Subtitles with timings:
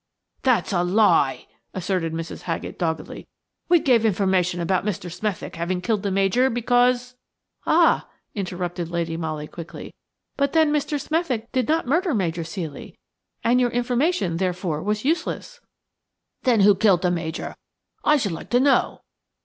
[0.41, 1.45] "That's a lie,"
[1.75, 2.41] asserted Mrs.
[2.41, 3.27] Haggett, doggedly;
[3.69, 5.11] "we gave information about Mr.
[5.13, 7.15] Smethick having killed the Major because–"
[7.67, 9.93] "Ah," interrupted Lady Molly, quickly,
[10.37, 10.99] "but then Mr.
[10.99, 12.95] Smethick did not murder Major Ceely,
[13.43, 15.61] and your information therefore was useless!"
[16.45, 17.53] "Then who killed the Major,
[18.03, 19.01] I should like to know?"